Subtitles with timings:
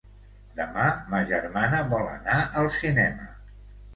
[0.59, 3.29] Demà ma germana vol anar al cinema.